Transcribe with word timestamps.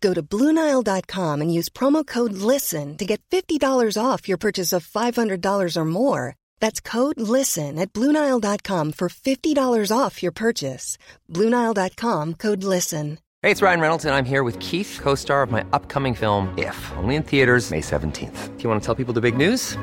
Go 0.00 0.14
to 0.14 0.22
Bluenile.com 0.22 1.40
and 1.40 1.52
use 1.52 1.68
promo 1.68 2.06
code 2.06 2.32
LISTEN 2.32 2.96
to 2.98 3.04
get 3.04 3.20
$50 3.30 4.02
off 4.02 4.28
your 4.28 4.38
purchase 4.38 4.72
of 4.72 4.86
$500 4.86 5.76
or 5.76 5.84
more. 5.84 6.36
That's 6.60 6.80
code 6.80 7.18
LISTEN 7.20 7.78
at 7.78 7.92
Bluenile.com 7.92 8.92
for 8.92 9.08
$50 9.08 9.92
off 9.96 10.22
your 10.22 10.32
purchase. 10.32 10.98
Bluenile.com 11.32 12.34
code 12.34 12.62
LISTEN. 12.64 13.18
Hey, 13.42 13.52
it's 13.52 13.62
Ryan 13.62 13.80
Reynolds, 13.80 14.04
and 14.04 14.14
I'm 14.14 14.24
here 14.24 14.42
with 14.42 14.58
Keith, 14.58 14.98
co 15.00 15.14
star 15.14 15.42
of 15.42 15.50
my 15.50 15.64
upcoming 15.72 16.14
film, 16.14 16.52
If, 16.58 16.92
only 16.96 17.14
in 17.14 17.22
theaters, 17.22 17.70
May 17.70 17.80
17th. 17.80 18.56
Do 18.56 18.62
you 18.62 18.68
want 18.68 18.82
to 18.82 18.86
tell 18.86 18.94
people 18.94 19.14
the 19.14 19.20
big 19.20 19.36
news? 19.36 19.78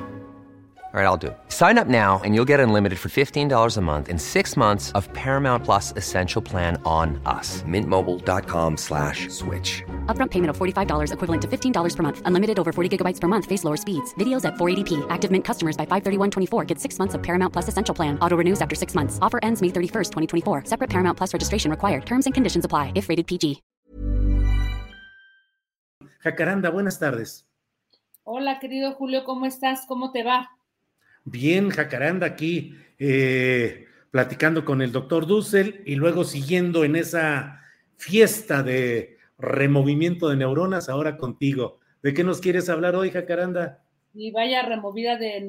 All 0.93 0.99
right, 0.99 1.07
I'll 1.07 1.17
do 1.17 1.27
it. 1.29 1.37
Sign 1.47 1.79
up 1.79 1.87
now 1.87 2.21
and 2.23 2.35
you'll 2.35 2.45
get 2.45 2.59
unlimited 2.59 2.99
for 2.99 3.09
$15 3.09 3.77
a 3.77 3.81
month 3.81 4.09
in 4.09 4.19
six 4.19 4.55
months 4.55 4.91
of 4.91 5.11
Paramount 5.13 5.63
Plus 5.63 5.91
Essential 5.93 6.39
Plan 6.39 6.79
on 6.85 7.19
us. 7.25 7.63
Mintmobile.com 7.63 8.77
slash 8.77 9.27
switch. 9.29 9.81
Upfront 10.05 10.29
payment 10.29 10.51
of 10.51 10.57
$45 10.59 11.11
equivalent 11.11 11.41
to 11.41 11.47
$15 11.47 11.95
per 11.95 12.03
month. 12.03 12.21
Unlimited 12.25 12.59
over 12.59 12.71
40 12.71 12.95
gigabytes 12.95 13.19
per 13.19 13.27
month. 13.27 13.47
Face 13.47 13.63
lower 13.63 13.75
speeds. 13.75 14.13
Videos 14.19 14.45
at 14.45 14.53
480p. 14.53 15.03
Active 15.09 15.31
Mint 15.31 15.43
customers 15.43 15.75
by 15.75 15.87
531.24 15.87 16.67
get 16.67 16.79
six 16.79 16.99
months 16.99 17.15
of 17.15 17.23
Paramount 17.23 17.51
Plus 17.51 17.67
Essential 17.67 17.95
Plan. 17.95 18.19
Auto 18.19 18.37
renews 18.37 18.61
after 18.61 18.75
six 18.75 18.93
months. 18.93 19.17
Offer 19.19 19.39
ends 19.41 19.63
May 19.63 19.69
31st, 19.69 20.11
2024. 20.11 20.65
Separate 20.65 20.91
Paramount 20.91 21.17
Plus 21.17 21.33
registration 21.33 21.71
required. 21.71 22.05
Terms 22.05 22.27
and 22.27 22.35
conditions 22.35 22.65
apply 22.65 22.91
if 22.93 23.09
rated 23.09 23.25
PG. 23.25 23.63
Jacaranda, 26.23 26.69
buenas 26.69 26.99
tardes. 26.99 27.45
Hola, 28.23 28.59
querido 28.59 28.93
Julio, 28.93 29.25
¿cómo 29.25 29.45
estás? 29.45 29.81
¿Cómo 29.85 30.13
te 30.13 30.23
va? 30.23 30.49
Bien, 31.25 31.69
Jacaranda, 31.69 32.25
aquí 32.25 32.73
eh, 32.97 33.87
platicando 34.11 34.63
con 34.63 34.81
el 34.81 34.93
doctor 34.93 35.27
Dussel 35.27 35.81
y 35.85 35.95
luego 35.95 36.23
siguiendo 36.23 36.85
en 36.85 36.95
esa 36.95 37.61
fiesta 37.97 38.63
de 38.63 39.17
removimiento 39.37 40.29
de 40.29 40.37
neuronas, 40.37 40.89
ahora 40.89 41.17
contigo. 41.17 41.79
¿De 42.01 42.13
qué 42.13 42.23
nos 42.23 42.41
quieres 42.41 42.69
hablar 42.69 42.95
hoy, 42.95 43.11
Jacaranda? 43.11 43.83
Y 44.13 44.31
vaya 44.31 44.61
removida 44.61 45.17
de, 45.17 45.41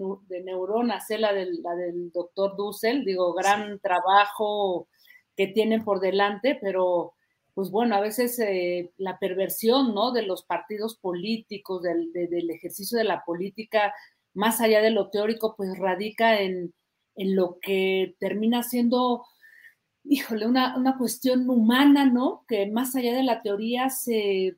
neuronas, 0.45 1.11
¿eh? 1.11 1.19
la, 1.19 1.33
del, 1.33 1.63
la 1.63 1.75
del 1.75 2.11
doctor 2.13 2.57
Dussel, 2.57 3.05
digo, 3.05 3.35
gran 3.35 3.79
trabajo 3.81 4.89
que 5.37 5.49
tienen 5.49 5.85
por 5.85 6.01
delante, 6.01 6.59
pero 6.61 7.15
pues 7.55 7.71
bueno, 7.71 7.95
a 7.95 8.01
veces 8.01 8.39
eh, 8.41 8.93
la 8.97 9.19
perversión, 9.19 9.95
¿no? 9.95 10.13
De 10.13 10.23
los 10.23 10.45
partidos 10.45 10.97
políticos, 10.97 11.83
del, 11.83 12.13
del 12.13 12.51
ejercicio 12.51 12.99
de 12.99 13.05
la 13.05 13.25
política, 13.25 13.95
más 14.35 14.61
allá 14.61 14.83
de 14.83 14.91
lo 14.91 15.11
teórico, 15.11 15.55
pues 15.57 15.79
radica 15.79 16.41
en, 16.41 16.75
lo 17.17 17.59
que 17.61 18.17
termina 18.19 18.65
siendo, 18.65 19.25
híjole, 20.05 20.47
una, 20.47 20.97
cuestión 20.99 21.49
humana, 21.49 22.07
¿no? 22.07 22.45
Que 22.49 22.67
más 22.67 22.95
allá 22.95 23.15
de 23.15 23.23
la 23.23 23.43
teoría 23.43 23.91
se 23.91 24.57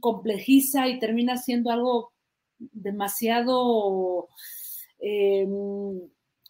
complejiza 0.00 0.88
y 0.88 0.98
termina 0.98 1.36
siendo 1.36 1.70
algo 1.70 2.12
demasiado 2.58 4.28
em, 4.98 6.00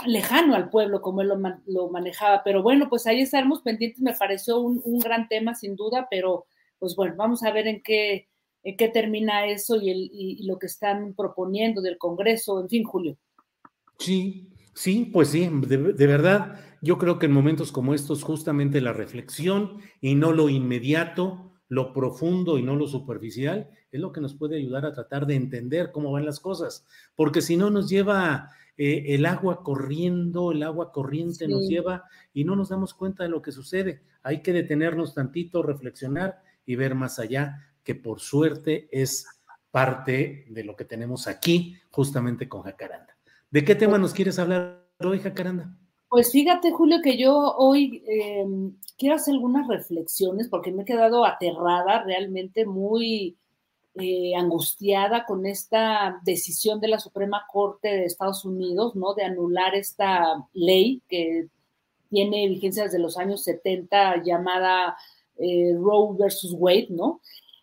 lejano 0.06 0.55
al 0.55 0.71
pueblo, 0.71 1.03
como 1.03 1.23
él 1.23 1.31
lo, 1.67 1.91
manejaba. 1.91 2.43
Pero 2.45 2.62
bueno, 2.62 2.89
pues 2.89 3.06
ahí 3.06 3.21
estaremos 3.21 3.62
pendientes, 3.62 4.00
me 4.00 4.15
pareció 4.15 4.60
un, 4.60 4.81
un 4.84 4.99
gran 5.00 5.28
tema 5.28 5.55
sin 5.55 5.77
duda, 5.77 6.06
pero 6.10 6.47
pues 6.78 6.95
bueno, 6.97 7.15
vamos 7.16 7.43
a 7.43 7.50
ver 7.50 7.66
en 7.66 7.83
qué 7.83 8.28
en 8.69 8.77
qué 8.77 8.89
termina 8.89 9.47
eso 9.47 9.77
y, 9.81 10.43
lo 10.47 10.59
que 10.59 10.66
están 10.66 11.15
proponiendo 11.15 11.81
del 11.81 11.99
Congreso, 11.99 12.60
en 12.60 12.69
fin, 12.69 12.84
Julio. 12.84 13.16
Sí, 13.99 14.49
sí, 14.75 15.06
pues 15.12 15.31
sí, 15.31 15.49
de, 15.50 16.06
verdad, 16.06 16.60
yo 16.83 16.99
creo 16.99 17.19
que 17.19 17.27
en 17.27 17.33
momentos 17.33 17.72
como 17.72 17.94
estos, 17.94 18.22
justamente 18.22 18.81
la 18.81 18.93
reflexión 18.93 19.78
y 20.00 20.15
no 20.15 20.33
lo 20.33 20.49
inmediato, 20.49 21.53
lo 21.69 21.93
profundo 21.93 22.59
y 22.59 22.62
no 22.62 22.77
lo 22.77 22.87
superficial, 22.87 23.71
es 23.91 24.00
lo 24.00 24.12
que 24.12 24.21
nos 24.21 24.34
puede 24.34 24.56
ayudar 24.56 24.87
a 24.87 24.93
tratar 24.93 25.27
de 25.27 25.34
entender 25.34 25.91
cómo 25.93 26.12
van 26.12 26.25
las 26.25 26.41
cosas, 26.41 26.87
porque 27.15 27.43
si 27.43 27.56
no 27.56 27.71
nos 27.71 27.89
lleva 27.89 28.50
eh, 28.77 29.15
el 29.15 29.27
agua 29.27 29.62
corriendo, 29.62 30.53
el 30.53 30.62
agua 30.62 30.93
corriente 30.93 31.49
nos 31.49 31.69
lleva 31.69 32.05
y 32.33 32.44
no 32.44 32.56
nos 32.56 32.69
damos 32.69 32.95
cuenta 32.95 33.25
de 33.25 33.28
lo 33.28 33.43
que 33.43 33.53
sucede. 33.53 34.03
Hay 34.22 34.43
que 34.43 34.53
detenernos 34.53 35.15
tantito, 35.15 35.62
reflexionar 35.62 36.43
y 36.65 36.77
ver 36.77 36.95
más 36.95 37.19
allá 37.19 37.66
que 37.83 37.95
por 37.95 38.21
suerte 38.21 38.89
es 38.93 39.27
parte 39.71 40.47
de 40.49 40.65
lo 40.65 40.77
que 40.77 40.84
tenemos 40.84 41.27
aquí, 41.27 41.77
justamente 41.91 42.49
con 42.49 42.62
Jacaranda. 42.62 43.16
¿De 43.50 43.65
qué 43.65 43.75
tema 43.75 43.99
nos 43.99 44.12
quieres 44.12 44.39
hablar 44.39 44.87
hoy, 45.00 45.19
Jacaranda? 45.19 45.75
Pues 46.09 46.33
fíjate, 46.33 46.73
Julio, 46.73 47.01
que 47.03 47.19
yo 47.19 47.55
hoy 47.57 48.03
em, 48.07 48.75
quiero 48.97 49.17
hacer 49.17 49.35
algunas 49.35 49.69
reflexiones 49.69 50.49
porque 50.49 50.73
me 50.73 50.83
he 50.83 50.87
quedado 50.87 51.25
aterrada, 51.25 52.03
realmente 52.03 52.65
muy 52.65 53.37
eh, 53.95 54.35
angustiada 54.37 55.25
con 55.27 55.45
esta 55.45 56.21
decisión 56.25 56.81
de 56.81 56.89
la 56.89 56.99
Suprema 56.99 57.45
Corte 57.51 57.89
de 57.89 58.05
Estados 58.05 58.45
Unidos, 58.45 58.95
¿no? 58.97 59.15
De 59.15 59.25
anular 59.25 59.75
esta 59.75 60.47
ley 60.55 61.03
que 61.09 61.49
tiene 62.09 62.49
vigencia 62.49 62.85
desde 62.85 62.99
los 62.99 63.19
años 63.19 63.43
70 63.45 64.23
llamada 64.23 64.97
eh, 65.37 65.75
Roe 65.75 66.17
versus 66.17 66.55
Wade, 66.57 66.89
¿no? 66.91 67.21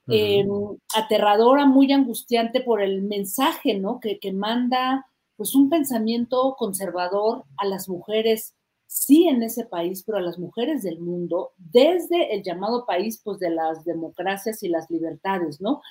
Em, 0.07 0.47
aterradora, 0.95 1.65
muy 1.65 1.91
angustiante 1.91 2.61
por 2.61 2.81
el 2.81 3.01
mensaje, 3.01 3.79
¿no? 3.79 3.99
Que, 3.99 4.19
que, 4.19 4.33
manda, 4.33 5.07
pues, 5.37 5.55
un 5.55 5.69
pensamiento 5.69 6.55
conservador 6.57 7.43
a 7.57 7.65
las 7.65 7.89
mujeres, 7.89 8.55
sí 8.87 9.27
en 9.27 9.43
ese 9.43 9.65
país, 9.65 10.03
pero 10.05 10.17
a 10.17 10.21
las 10.21 10.39
mujeres 10.39 10.83
del 10.83 10.99
mundo, 10.99 11.51
desde 11.57 12.33
el 12.33 12.43
llamado 12.43 12.85
país, 12.85 13.21
pues, 13.23 13.39
de 13.39 13.49
las 13.49 13.83
democracias 13.83 14.63
y 14.63 14.69
las 14.69 14.89
libertades, 14.89 15.59
¿no? 15.59 15.81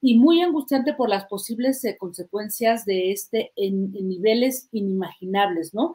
Y 0.00 0.16
muy 0.18 0.40
angustiante 0.40 0.94
por 0.94 1.08
las 1.08 1.26
posibles 1.26 1.84
eh, 1.84 1.96
consecuencias 1.98 2.84
de 2.84 3.12
este 3.12 3.52
en, 3.56 3.92
niveles 3.92 4.68
inimaginables, 4.72 5.74
¿no? 5.74 5.94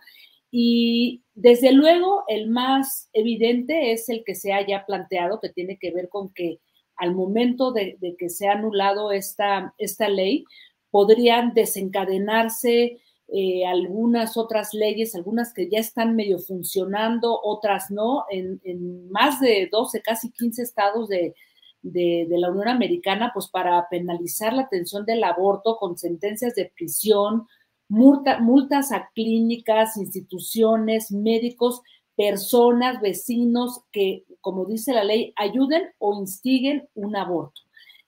Y 0.51 1.23
desde 1.33 1.71
luego, 1.71 2.23
el 2.27 2.49
más 2.49 3.09
evidente 3.13 3.91
es 3.91 4.07
el 4.09 4.23
que 4.23 4.35
se 4.35 4.53
haya 4.53 4.85
planteado, 4.85 5.39
que 5.39 5.49
tiene 5.49 5.77
que 5.79 5.91
ver 5.91 6.09
con 6.09 6.31
que 6.33 6.59
al 6.95 7.15
momento 7.15 7.71
de, 7.71 7.97
que 8.19 8.29
se 8.29 8.47
ha 8.47 8.53
anulado 8.53 9.11
esta, 9.11 9.73
esta 9.77 10.09
ley, 10.09 10.45
podrían 10.93 11.55
desencadenarse 11.55 12.99
eh, 13.27 13.65
algunas 13.65 14.37
otras 14.37 14.75
leyes, 14.75 15.15
algunas 15.15 15.51
que 15.51 15.67
ya 15.67 15.79
están 15.79 16.15
medio 16.15 16.37
funcionando, 16.37 17.39
otras 17.41 17.89
no, 17.89 18.25
en, 18.29 19.09
más 19.09 19.39
de 19.39 19.69
12, 19.71 20.03
casi 20.03 20.31
15 20.31 20.61
estados 20.61 21.09
de, 21.09 21.33
la 21.81 22.51
Unión 22.51 22.67
Americana, 22.67 23.31
pues 23.33 23.47
para 23.47 23.89
penalizar 23.89 24.53
la 24.53 24.61
atención 24.61 25.03
del 25.03 25.23
aborto 25.23 25.77
con 25.77 25.97
sentencias 25.97 26.53
de 26.53 26.71
prisión, 26.75 27.47
multas 27.89 28.91
a 28.91 29.09
clínicas, 29.15 29.97
instituciones, 29.97 31.11
médicos, 31.11 31.81
personas, 32.15 33.01
vecinos 33.01 33.81
que 33.91 34.25
como 34.41 34.65
dice 34.65 34.93
la 34.93 35.03
ley, 35.03 35.33
ayuden 35.37 35.83
o 35.97 36.19
instiguen 36.19 36.87
un 36.93 37.15
aborto. 37.15 37.61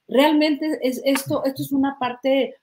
Realmente 0.08 0.78
es 0.84 1.02
esto, 1.04 1.44
esto 1.46 1.64
es 1.64 1.72
una 1.72 1.98
parte 1.98 2.56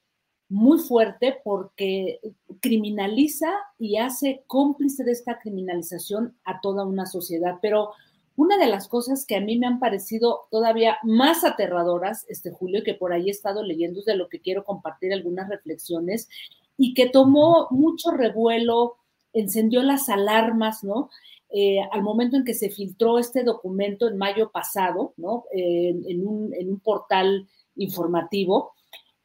muy 0.53 0.77
fuerte 0.77 1.39
porque 1.43 2.19
criminaliza 2.59 3.49
y 3.79 3.97
hace 3.97 4.43
cómplice 4.45 5.03
de 5.03 5.11
esta 5.11 5.39
criminalización 5.39 6.37
a 6.45 6.61
toda 6.61 6.85
una 6.85 7.07
sociedad. 7.07 7.55
Pero 7.59 7.89
una 8.35 8.59
de 8.59 8.67
las 8.67 8.87
cosas 8.87 9.25
que 9.25 9.35
a 9.35 9.41
mí 9.41 9.57
me 9.57 9.65
han 9.65 9.79
parecido 9.79 10.41
todavía 10.51 10.97
más 11.01 11.43
aterradoras, 11.43 12.27
este 12.29 12.51
Julio, 12.51 12.83
que 12.83 12.93
por 12.93 13.13
ahí 13.13 13.29
he 13.29 13.31
estado 13.31 13.63
leyendo, 13.63 14.01
es 14.01 14.05
de 14.05 14.15
lo 14.15 14.29
que 14.29 14.41
quiero 14.41 14.63
compartir 14.63 15.11
algunas 15.11 15.49
reflexiones, 15.49 16.29
y 16.77 16.93
que 16.93 17.09
tomó 17.09 17.67
mucho 17.71 18.11
revuelo, 18.11 18.97
encendió 19.33 19.81
las 19.81 20.07
alarmas, 20.07 20.83
¿no? 20.83 21.09
Eh, 21.49 21.79
al 21.91 22.03
momento 22.03 22.37
en 22.37 22.43
que 22.43 22.53
se 22.53 22.69
filtró 22.69 23.17
este 23.17 23.43
documento 23.43 24.07
en 24.07 24.17
mayo 24.17 24.51
pasado, 24.51 25.15
¿no? 25.17 25.45
en, 25.51 26.27
un, 26.27 26.79
portal 26.83 27.47
informativo, 27.75 28.73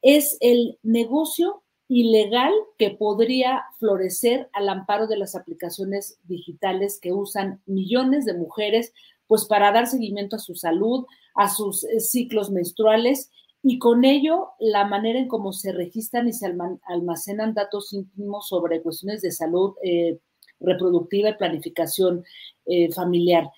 es 0.03 0.37
el 0.41 0.79
negocio 0.83 1.63
ilegal 1.89 2.53
que 2.77 2.91
podría 2.91 3.65
florecer 3.79 4.49
al 4.53 4.69
amparo 4.69 5.07
de 5.07 5.17
las 5.17 5.35
aplicaciones 5.35 6.19
digitales 6.25 7.01
que 7.01 7.13
usan 7.13 7.63
millones 7.67 8.27
de 8.27 8.35
mujeres, 8.35 8.93
pues 9.27 9.47
para 9.47 9.73
dar 9.73 9.87
seguimiento 9.87 10.37
a 10.37 10.41
su 10.41 10.55
salud, 10.55 11.07
a 11.35 11.49
sus 11.49 11.85
eh, 11.85 12.01
ciclos 12.01 12.51
menstruales 12.51 13.31
y 13.63 13.79
con 13.79 14.05
ello 14.05 14.51
la 14.59 14.85
manera 14.85 15.19
en 15.19 15.29
cómo 15.29 15.53
se 15.53 15.73
registran 15.73 16.29
y 16.29 16.33
se 16.33 16.47
almacenan 16.87 17.55
datos 17.55 17.93
íntimos 17.93 18.49
sobre 18.49 18.83
cuestiones 18.83 19.23
de 19.23 19.33
salud 19.33 19.75
eh, 19.83 20.19
reproductiva 20.61 21.31
y 21.31 21.37
planificación 21.37 22.25
eh, 22.67 22.93
familiar. 22.93 23.51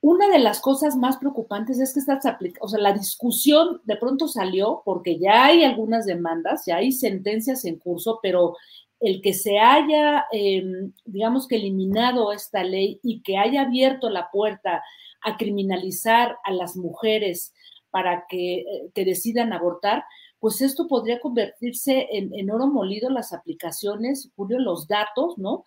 Una 0.00 0.28
de 0.28 0.38
las 0.38 0.60
cosas 0.60 0.96
más 0.96 1.16
preocupantes 1.16 1.80
es 1.80 1.92
que 1.92 2.00
estas 2.00 2.24
o 2.60 2.68
sea, 2.68 2.78
la 2.78 2.92
discusión 2.92 3.80
de 3.84 3.96
pronto 3.96 4.28
salió 4.28 4.82
porque 4.84 5.18
ya 5.18 5.46
hay 5.46 5.64
algunas 5.64 6.06
demandas, 6.06 6.64
ya 6.66 6.76
hay 6.76 6.92
sentencias 6.92 7.64
en 7.64 7.78
curso, 7.78 8.20
pero 8.22 8.56
el 9.00 9.20
que 9.22 9.32
se 9.32 9.58
haya, 9.58 10.24
em, 10.32 10.92
digamos 11.04 11.48
que 11.48 11.56
eliminado 11.56 12.32
esta 12.32 12.62
ley 12.62 13.00
y 13.02 13.22
que 13.22 13.38
haya 13.38 13.62
abierto 13.62 14.08
la 14.08 14.30
puerta 14.30 14.82
a 15.22 15.36
criminalizar 15.36 16.36
a 16.44 16.52
las 16.52 16.76
mujeres 16.76 17.52
para 17.90 18.26
que, 18.28 18.60
eh, 18.60 19.04
decidan 19.04 19.52
abortar, 19.52 20.04
pues 20.40 20.60
esto 20.60 20.86
podría 20.86 21.20
convertirse 21.20 22.08
en, 22.12 22.50
oro 22.50 22.66
molido 22.66 23.10
las 23.10 23.32
aplicaciones, 23.32 24.30
Julio, 24.36 24.58
los 24.58 24.86
datos, 24.86 25.36
¿no? 25.38 25.64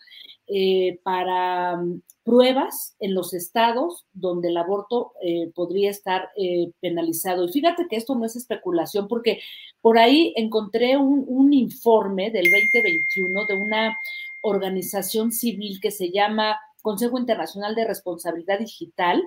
Eh, 0.48 1.00
para 1.04 1.78
mm, 1.78 2.02
pruebas 2.24 2.96
en 3.00 3.14
los 3.14 3.34
estados 3.34 4.06
donde 4.14 4.50
el 4.50 4.58
aborto 4.58 5.14
eh, 5.22 5.52
podría 5.56 5.90
estar 5.90 6.30
penalizado. 6.80 7.46
Y 7.46 7.52
fíjate 7.52 7.88
que 7.90 7.96
esto 7.96 8.16
no 8.16 8.26
es 8.26 8.36
especulación, 8.36 9.08
porque 9.08 9.40
por 9.82 9.98
ahí 9.98 10.34
encontré 10.38 10.98
un, 10.98 11.26
un 11.28 11.54
informe 11.54 12.32
del 12.32 12.46
2021 12.46 13.46
de 13.48 13.56
una 13.56 13.98
organización 14.42 15.32
civil 15.32 15.80
que 15.82 15.92
se 15.92 16.12
llama 16.12 16.60
Consejo 16.82 17.18
Internacional 17.20 17.76
de 17.76 17.86
Responsabilidad 17.86 18.60
Digital, 18.60 19.22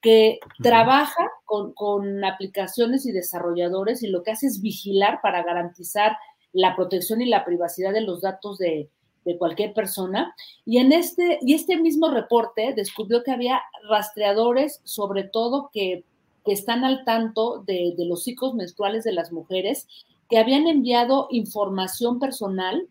que 0.00 0.38
trabaja 0.62 1.30
con, 1.44 2.24
aplicaciones 2.24 3.06
y 3.06 3.12
desarrolladores 3.12 4.02
y 4.02 4.08
lo 4.08 4.22
que 4.22 4.30
hace 4.30 4.46
es 4.46 4.60
vigilar 4.60 5.20
para 5.22 5.42
garantizar 5.42 6.16
la 6.52 6.76
protección 6.76 7.20
y 7.20 7.26
la 7.26 7.44
privacidad 7.44 7.92
de 7.92 8.02
los 8.02 8.20
datos 8.20 8.58
de, 8.58 8.90
cualquier 9.38 9.74
persona. 9.74 10.34
Y 10.64 10.78
en 10.78 10.90
este, 10.90 11.38
y 11.42 11.52
este 11.52 11.76
mismo 11.76 12.10
reporte 12.10 12.72
descubrió 12.74 13.22
que 13.22 13.30
había 13.30 13.60
rastreadores, 13.86 14.80
sobre 14.84 15.24
todo 15.24 15.70
que, 15.72 16.04
están 16.46 16.82
al 16.82 17.04
tanto 17.04 17.62
de, 17.66 17.92
de 17.94 18.06
los 18.06 18.24
ciclos 18.24 18.54
menstruales 18.54 19.04
de 19.04 19.12
las 19.12 19.32
mujeres, 19.32 19.86
que 20.30 20.38
habían 20.38 20.66
enviado 20.66 21.26
información 21.30 22.18
personal 22.18 22.88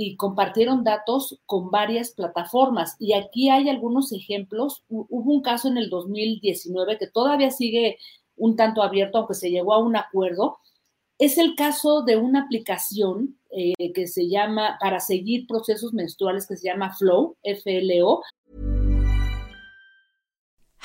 y 0.00 0.14
compartieron 0.14 0.84
datos 0.84 1.40
con 1.44 1.72
varias 1.72 2.12
plataformas. 2.12 2.94
Y 3.00 3.14
aquí 3.14 3.50
hay 3.50 3.68
algunos 3.68 4.12
ejemplos. 4.12 4.84
Hubo 4.88 5.32
un 5.32 5.42
caso 5.42 5.66
en 5.66 5.76
el 5.76 5.90
2019 5.90 6.98
que 6.98 7.08
todavía 7.08 7.50
sigue 7.50 7.98
un 8.36 8.54
tanto 8.54 8.84
abierto, 8.84 9.18
aunque 9.18 9.34
se 9.34 9.50
llegó 9.50 9.74
a 9.74 9.82
un 9.82 9.96
acuerdo. 9.96 10.58
Es 11.18 11.36
el 11.36 11.56
caso 11.56 12.02
de 12.02 12.16
una 12.16 12.42
aplicación 12.42 13.40
eh, 13.50 13.92
que 13.92 14.06
se 14.06 14.28
llama, 14.28 14.78
para 14.80 15.00
seguir 15.00 15.48
procesos 15.48 15.92
menstruales, 15.92 16.46
que 16.46 16.56
se 16.56 16.68
llama 16.68 16.94
Flow, 16.94 17.36
F-L-O. 17.42 18.22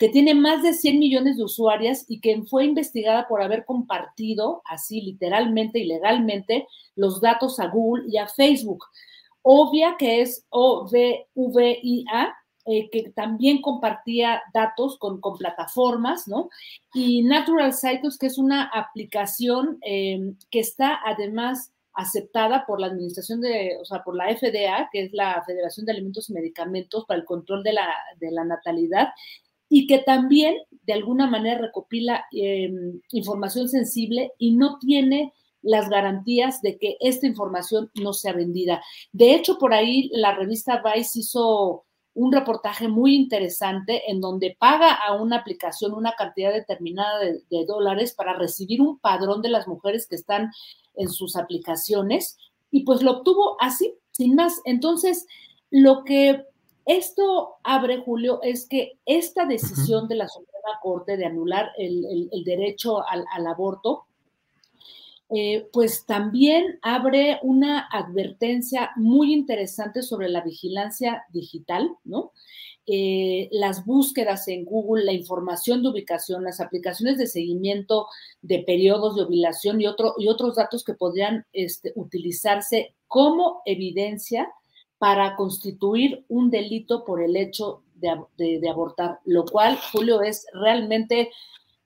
Que 0.00 0.08
tiene 0.08 0.34
más 0.34 0.62
de 0.62 0.72
100 0.72 0.98
millones 0.98 1.36
de 1.36 1.44
usuarias 1.44 2.06
y 2.08 2.20
que 2.20 2.42
fue 2.44 2.64
investigada 2.64 3.28
por 3.28 3.42
haber 3.42 3.66
compartido, 3.66 4.62
así 4.64 5.02
literalmente 5.02 5.78
y 5.78 5.84
legalmente, 5.84 6.66
los 6.96 7.20
datos 7.20 7.60
a 7.60 7.66
Google 7.66 8.04
y 8.08 8.16
a 8.16 8.26
Facebook. 8.26 8.82
Obvia, 9.42 9.96
que 9.98 10.22
es 10.22 10.46
O-V-V-I-A, 10.48 12.34
eh, 12.64 12.88
que 12.90 13.10
también 13.10 13.60
compartía 13.60 14.40
datos 14.54 14.96
con, 14.98 15.20
con, 15.20 15.36
plataformas, 15.36 16.26
¿no? 16.26 16.48
Y 16.94 17.22
Natural 17.22 17.74
Cycles, 17.74 18.16
que 18.16 18.28
es 18.28 18.38
una 18.38 18.70
aplicación 18.72 19.78
em, 19.82 20.34
que 20.50 20.60
está 20.60 20.98
además 21.04 21.72
aceptada 21.92 22.64
por 22.64 22.80
la 22.80 22.86
administración 22.86 23.42
de, 23.42 23.76
o 23.78 23.84
sea, 23.84 24.02
por 24.02 24.16
la 24.16 24.34
FDA, 24.34 24.88
que 24.90 25.04
es 25.04 25.12
la 25.12 25.42
Federación 25.44 25.84
de 25.84 25.92
Alimentos 25.92 26.30
y 26.30 26.32
Medicamentos 26.32 27.04
para 27.04 27.20
el 27.20 27.26
Control 27.26 27.62
de 27.62 27.74
la, 27.74 27.86
de 28.18 28.30
la 28.30 28.44
Natalidad, 28.44 29.08
y 29.70 29.86
que 29.86 30.00
también 30.00 30.56
de 30.82 30.92
alguna 30.92 31.26
manera 31.26 31.60
recopila 31.60 32.26
em, 32.32 33.00
información 33.12 33.68
sensible 33.68 34.32
y 34.36 34.56
no 34.56 34.78
tiene 34.80 35.32
las 35.62 35.88
garantías 35.88 36.60
de 36.60 36.76
que 36.76 36.96
esta 37.00 37.26
información 37.26 37.90
no 37.94 38.12
sea 38.12 38.32
vendida. 38.32 38.82
De 39.12 39.34
hecho, 39.34 39.58
por 39.58 39.72
ahí 39.72 40.10
la 40.12 40.34
revista 40.34 40.82
Vice 40.82 41.20
hizo 41.20 41.84
un 42.14 42.32
reportaje 42.32 42.88
muy 42.88 43.14
interesante 43.14 44.10
en 44.10 44.20
donde 44.20 44.56
paga 44.58 44.92
a 44.92 45.14
una 45.14 45.36
aplicación 45.36 45.94
una 45.94 46.14
cantidad 46.18 46.52
determinada 46.52 47.20
de, 47.20 47.40
de 47.48 47.64
dólares 47.64 48.14
para 48.14 48.34
recibir 48.34 48.80
un 48.80 48.98
padrón 48.98 49.42
de 49.42 49.50
las 49.50 49.68
mujeres 49.68 50.08
que 50.08 50.16
están 50.16 50.50
en 50.96 51.08
sus 51.08 51.36
aplicaciones 51.36 52.36
y 52.72 52.82
pues 52.84 53.02
lo 53.02 53.18
obtuvo 53.18 53.56
así, 53.60 53.94
sin 54.10 54.34
más. 54.34 54.60
Entonces, 54.64 55.26
lo 55.70 56.02
que 56.02 56.44
esto 56.86 57.56
abre, 57.62 57.98
Julio, 57.98 58.40
es 58.42 58.66
que 58.66 58.98
esta 59.06 59.46
decisión 59.46 60.08
de 60.08 60.16
la 60.16 60.28
Suprema 60.28 60.78
Corte 60.82 61.16
de 61.16 61.26
anular 61.26 61.70
el, 61.78 62.30
derecho 62.44 63.02
al, 63.06 63.46
aborto, 63.46 64.06
eh, 65.32 65.68
pues 65.72 66.06
también 66.06 66.78
abre 66.82 67.38
una 67.42 67.86
advertencia 67.92 68.90
muy 68.96 69.32
interesante 69.32 70.02
sobre 70.02 70.28
la 70.28 70.40
vigilancia 70.40 71.24
digital, 71.32 71.88
¿no? 72.04 72.32
Eh, 72.92 73.48
las 73.52 73.84
búsquedas 73.84 74.48
en 74.48 74.64
Google, 74.64 75.04
la 75.04 75.12
información 75.12 75.82
de 75.82 75.90
ubicación, 75.90 76.42
las 76.42 76.60
aplicaciones 76.60 77.18
de 77.18 77.28
seguimiento 77.28 78.08
de 78.42 78.64
periodos 78.64 79.14
de 79.14 79.22
ovulación 79.22 79.80
y, 79.80 79.86
otro, 79.86 80.14
y 80.18 80.26
otros 80.26 80.56
datos 80.56 80.82
que 80.82 80.94
podrían 80.94 81.46
este, 81.52 81.92
utilizarse 81.94 82.94
como 83.06 83.62
evidencia 83.64 84.50
para 85.00 85.34
constituir 85.34 86.26
un 86.28 86.50
delito 86.50 87.06
por 87.06 87.22
el 87.22 87.34
hecho 87.34 87.82
de, 87.94 88.68
abortar, 88.68 89.18
lo 89.24 89.46
cual, 89.46 89.78
Julio, 89.92 90.20
es 90.20 90.44
realmente, 90.52 91.30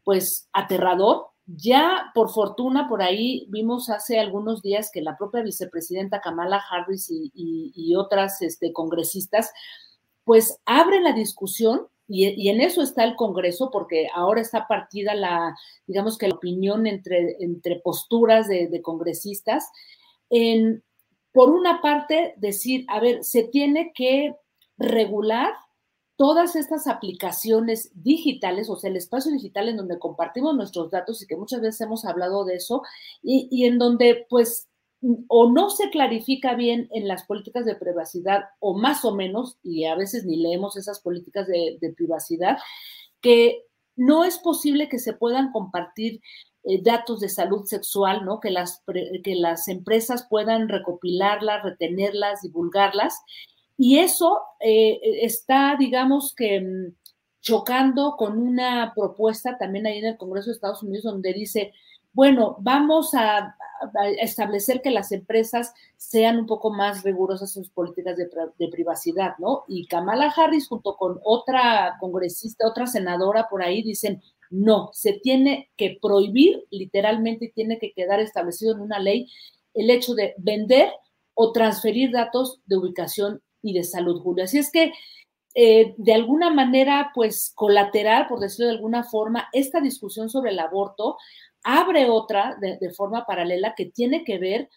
pues, 0.02 0.48
aterrador. 0.52 1.28
Ya, 1.46 2.10
por 2.12 2.30
fortuna, 2.30 2.88
por 2.88 3.02
ahí 3.02 3.46
vimos 3.50 3.88
hace 3.88 4.18
algunos 4.18 4.62
días 4.62 4.90
que 4.92 5.00
la 5.00 5.16
propia 5.16 5.42
vicepresidenta 5.42 6.20
Kamala 6.20 6.60
Harris 6.68 7.06
y, 7.08 7.94
otras 7.94 8.42
este, 8.42 8.72
congresistas, 8.72 9.52
pues, 10.24 10.58
abren 10.66 11.04
la 11.04 11.12
discusión 11.12 11.86
y, 12.08 12.48
en 12.48 12.60
eso 12.60 12.82
está 12.82 13.04
el 13.04 13.14
Congreso, 13.14 13.70
porque 13.70 14.08
ahora 14.12 14.40
está 14.40 14.66
partida 14.66 15.14
la, 15.14 15.56
digamos 15.86 16.18
que 16.18 16.26
la 16.26 16.34
opinión 16.34 16.88
entre, 16.88 17.36
entre 17.38 17.76
posturas 17.76 18.48
de, 18.48 18.66
de 18.66 18.82
congresistas, 18.82 19.70
en, 20.30 20.82
por 21.34 21.50
una 21.50 21.82
parte, 21.82 22.34
decir, 22.36 22.86
a 22.88 23.00
ver, 23.00 23.24
se 23.24 23.42
tiene 23.42 23.92
que 23.92 24.36
regular 24.78 25.52
todas 26.14 26.54
estas 26.54 26.86
aplicaciones 26.86 27.90
digitales, 27.92 28.70
o 28.70 28.76
sea, 28.76 28.88
el 28.88 28.96
espacio 28.96 29.32
digital 29.32 29.68
en 29.68 29.76
donde 29.76 29.98
compartimos 29.98 30.54
nuestros 30.54 30.92
datos 30.92 31.20
y 31.20 31.26
que 31.26 31.36
muchas 31.36 31.60
veces 31.60 31.80
hemos 31.80 32.04
hablado 32.04 32.44
de 32.44 32.54
eso, 32.54 32.82
y, 33.20 33.64
en 33.64 33.78
donde 33.78 34.26
pues 34.30 34.68
o 35.26 35.50
no 35.50 35.70
se 35.70 35.90
clarifica 35.90 36.54
bien 36.54 36.88
en 36.92 37.08
las 37.08 37.24
políticas 37.24 37.64
de 37.64 37.74
privacidad, 37.74 38.44
o 38.60 38.78
más 38.78 39.04
o 39.04 39.12
menos, 39.12 39.58
y 39.64 39.86
a 39.86 39.96
veces 39.96 40.24
ni 40.24 40.36
leemos 40.36 40.76
esas 40.76 41.00
políticas 41.00 41.48
de, 41.48 41.94
privacidad, 41.96 42.58
que 43.20 43.64
no 43.96 44.22
es 44.22 44.38
posible 44.38 44.88
que 44.88 45.00
se 45.00 45.14
puedan 45.14 45.50
compartir 45.50 46.20
eh, 46.64 46.80
datos 46.82 47.20
de 47.20 47.28
salud 47.28 47.64
sexual, 47.66 48.24
¿no? 48.24 48.40
Que 48.40 48.50
las, 48.50 48.82
que 49.22 49.34
las 49.34 49.68
empresas 49.68 50.26
puedan 50.28 50.68
recopilarlas, 50.68 51.62
retenerlas, 51.62 52.42
divulgarlas. 52.42 53.22
Y 53.76 53.98
eso 53.98 54.40
eh, 54.60 55.00
está, 55.22 55.76
digamos 55.78 56.34
que, 56.34 56.60
mm, 56.60 56.94
chocando 57.44 58.16
con 58.16 58.38
una 58.38 58.92
propuesta 58.94 59.58
también 59.58 59.86
ahí 59.86 59.98
en 59.98 60.06
el 60.06 60.16
Congreso 60.16 60.46
de 60.46 60.54
Estados 60.54 60.82
Unidos 60.82 61.04
donde 61.04 61.34
dice, 61.34 61.72
bueno, 62.14 62.56
vamos 62.60 63.12
a, 63.14 63.56
establecer 64.18 64.80
que 64.80 64.90
las 64.90 65.12
empresas 65.12 65.74
sean 65.98 66.38
un 66.38 66.46
poco 66.46 66.70
más 66.70 67.02
rigurosas 67.02 67.54
en 67.54 67.64
sus 67.64 67.72
políticas 67.72 68.16
de, 68.16 68.68
privacidad, 68.68 69.34
¿no? 69.38 69.64
Y 69.68 69.86
Kamala 69.88 70.32
Harris 70.34 70.68
junto 70.68 70.96
con 70.96 71.20
otra 71.22 71.96
congresista, 72.00 72.66
otra 72.66 72.86
senadora 72.86 73.46
por 73.50 73.62
ahí 73.62 73.82
dicen, 73.82 74.22
no, 74.50 74.90
se 74.92 75.14
tiene 75.14 75.70
que 75.76 75.98
prohibir 76.00 76.64
literalmente 76.70 77.46
y 77.46 77.52
tiene 77.52 77.78
que 77.78 77.92
quedar 77.92 78.20
establecido 78.20 78.74
en 78.74 78.80
una 78.80 78.98
ley 78.98 79.30
el 79.74 79.90
hecho 79.90 80.14
de 80.14 80.34
vender 80.38 80.90
o 81.34 81.52
transferir 81.52 82.12
datos 82.12 82.60
de 82.66 82.76
ubicación 82.76 83.42
y 83.62 83.72
de 83.72 83.84
salud, 83.84 84.20
Julio. 84.20 84.44
Así 84.44 84.58
es 84.58 84.70
que 84.70 84.92
eh, 85.54 85.94
de 85.96 86.14
alguna 86.14 86.50
manera, 86.50 87.12
pues 87.14 87.52
colateral, 87.54 88.26
por 88.26 88.40
decirlo 88.40 88.66
de 88.66 88.76
alguna 88.76 89.04
forma, 89.04 89.48
esta 89.52 89.80
discusión 89.80 90.28
sobre 90.28 90.50
el 90.50 90.58
aborto 90.58 91.16
abre 91.62 92.10
otra 92.10 92.56
de, 92.60 92.90
forma 92.90 93.24
paralela 93.24 93.74
que 93.74 93.86
tiene 93.86 94.24
que 94.24 94.38
ver 94.38 94.68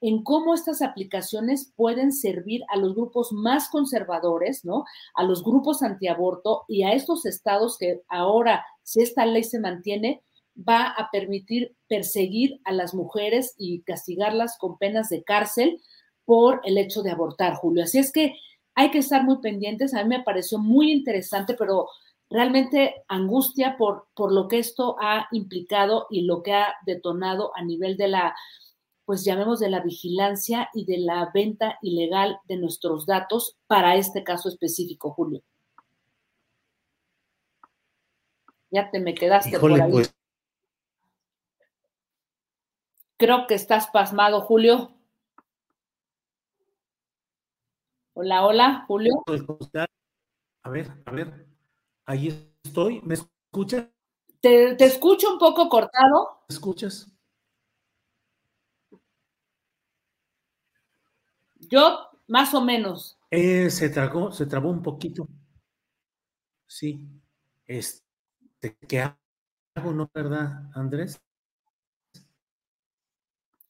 en 0.00 0.22
cómo 0.22 0.54
estas 0.54 0.82
aplicaciones 0.82 1.72
pueden 1.76 2.12
servir 2.12 2.62
a 2.68 2.76
los 2.76 2.94
grupos 2.94 3.32
más 3.32 3.68
conservadores, 3.70 4.64
¿no? 4.64 4.84
A 5.14 5.24
los 5.24 5.42
grupos 5.42 5.82
antiaborto 5.82 6.64
y 6.68 6.82
a 6.82 6.92
estos 6.92 7.24
estados 7.26 7.78
que 7.78 8.02
ahora, 8.08 8.64
si 8.82 9.02
esta 9.02 9.24
ley 9.24 9.44
se 9.44 9.60
mantiene, 9.60 10.22
va 10.56 10.86
a 10.86 11.10
permitir 11.10 11.74
perseguir 11.88 12.60
a 12.64 12.72
las 12.72 12.94
mujeres 12.94 13.54
y 13.58 13.82
castigarlas 13.82 14.56
con 14.58 14.78
penas 14.78 15.08
de 15.08 15.24
cárcel 15.24 15.80
por 16.24 16.60
el 16.64 16.78
hecho 16.78 17.02
de 17.02 17.10
abortar, 17.10 17.54
Julio. 17.54 17.84
Así 17.84 17.98
es 17.98 18.12
que 18.12 18.34
hay 18.74 18.90
que 18.90 18.98
estar 18.98 19.24
muy 19.24 19.38
pendientes. 19.38 19.94
A 19.94 20.02
mí 20.02 20.08
me 20.08 20.22
pareció 20.22 20.58
muy 20.58 20.92
interesante, 20.92 21.54
pero 21.54 21.88
realmente 22.30 23.04
angustia 23.08 23.76
por, 23.76 24.08
por 24.14 24.32
lo 24.32 24.48
que 24.48 24.58
esto 24.58 24.96
ha 25.00 25.28
implicado 25.32 26.06
y 26.10 26.22
lo 26.22 26.42
que 26.42 26.52
ha 26.52 26.74
detonado 26.86 27.52
a 27.54 27.62
nivel 27.62 27.96
de 27.96 28.08
la, 28.08 28.34
pues 29.04 29.24
llamemos 29.24 29.60
de 29.60 29.68
la 29.68 29.80
vigilancia 29.80 30.70
y 30.72 30.84
de 30.86 30.98
la 30.98 31.30
venta 31.32 31.78
ilegal 31.82 32.38
de 32.44 32.56
nuestros 32.56 33.06
datos 33.06 33.56
para 33.66 33.96
este 33.96 34.24
caso 34.24 34.48
específico, 34.48 35.10
Julio. 35.10 35.42
Ya 38.70 38.90
te 38.90 38.98
me 38.98 39.14
quedaste 39.14 39.58
por 39.58 39.72
ahí. 39.72 39.90
Pues. 39.90 40.14
Creo 43.16 43.46
que 43.46 43.54
estás 43.54 43.88
pasmado, 43.88 44.40
Julio. 44.40 44.90
Hola, 48.14 48.46
hola, 48.46 48.84
Julio. 48.88 49.22
A 50.62 50.70
ver, 50.70 50.90
a 51.04 51.10
ver. 51.12 51.46
Ahí 52.06 52.28
estoy. 52.64 53.00
¿Me 53.02 53.14
escuchas? 53.14 53.86
Te, 54.40 54.84
escucho 54.84 55.32
un 55.32 55.38
poco 55.38 55.68
cortado. 55.68 56.44
¿Me 56.48 56.54
escuchas? 56.54 57.13
Yo, 61.68 62.08
más 62.26 62.54
o 62.54 62.60
menos. 62.60 63.18
Eh, 63.30 63.70
se 63.70 63.88
tragó, 63.88 64.32
se 64.32 64.46
trabó 64.46 64.70
un 64.70 64.82
poquito. 64.82 65.26
Sí. 66.66 67.00
Este, 67.66 68.02
¿qué 68.88 69.00
hago, 69.00 69.92
no, 69.92 70.10
verdad, 70.12 70.70
Andrés? 70.74 71.20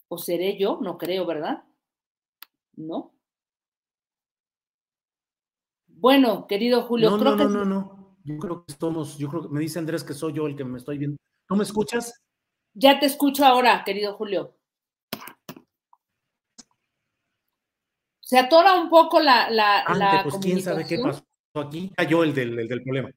¿O 0.08 0.18
seré 0.18 0.58
yo? 0.58 0.78
No 0.80 0.98
creo, 0.98 1.26
¿verdad? 1.26 1.64
¿No? 2.76 3.14
Bueno, 5.86 6.46
querido 6.46 6.82
Julio, 6.82 7.10
no, 7.10 7.16
no, 7.16 7.36
no, 7.36 7.48
no, 7.48 7.64
no. 7.64 8.18
Yo 8.24 8.38
creo 8.38 8.64
que 8.64 8.74
somos, 8.74 9.16
yo 9.16 9.28
creo 9.28 9.42
que 9.42 9.48
me 9.48 9.60
dice 9.60 9.78
Andrés 9.78 10.04
que 10.04 10.12
soy 10.14 10.32
yo 10.32 10.46
el 10.46 10.56
que 10.56 10.64
me 10.64 10.78
estoy 10.78 10.98
viendo. 10.98 11.16
¿No 11.48 11.56
me 11.56 11.64
escuchas? 11.64 12.22
Ya 12.74 12.98
te 12.98 13.06
escucho 13.06 13.44
ahora, 13.44 13.82
querido 13.84 14.14
Julio. 14.14 14.56
Se 18.24 18.38
atora 18.38 18.80
un 18.80 18.88
poco 18.88 19.20
la, 19.20 19.50
la, 19.50 19.84
ah, 19.86 20.20
pues 20.22 20.36
quién 20.40 20.60
sabe 20.60 20.86
qué 20.86 20.98
pasó 20.98 21.22
aquí. 21.54 21.92
Cayó 21.94 22.24
el 22.24 22.34
del, 22.34 22.56
del 22.68 22.82
problema. 22.82 23.10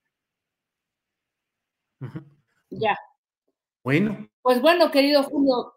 Ya. 2.69 2.97
Bueno. 3.83 4.29
Pues 4.41 4.61
bueno, 4.61 4.91
querido 4.91 5.23
Julio, 5.23 5.75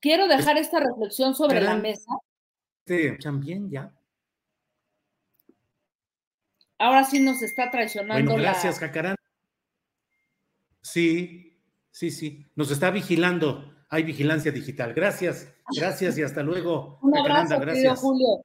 quiero 0.00 0.26
dejar 0.26 0.56
esta 0.56 0.80
reflexión 0.80 1.34
sobre 1.34 1.60
la 1.60 1.76
mesa. 1.76 2.10
Sí, 2.86 3.16
también 3.22 3.70
ya. 3.70 3.92
Ahora 6.78 7.04
sí 7.04 7.20
nos 7.20 7.42
está 7.42 7.70
traicionando. 7.70 8.32
Bueno, 8.32 8.42
gracias, 8.42 8.78
Jacarán. 8.78 9.16
Sí, 10.80 11.60
sí, 11.90 12.10
sí. 12.10 12.50
Nos 12.56 12.70
está 12.70 12.90
vigilando. 12.90 13.70
Hay 13.90 14.02
vigilancia 14.02 14.50
digital. 14.50 14.94
Gracias, 14.94 15.52
gracias 15.76 16.16
y 16.16 16.22
hasta 16.22 16.42
luego. 16.42 16.98
Un 17.02 17.16
abrazo, 17.16 17.60
gracias. 17.60 18.00
Julio. 18.00 18.44